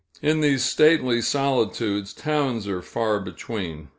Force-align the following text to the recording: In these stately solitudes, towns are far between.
In 0.23 0.41
these 0.41 0.65
stately 0.65 1.21
solitudes, 1.21 2.11
towns 2.11 2.67
are 2.67 2.81
far 2.81 3.19
between. 3.19 3.89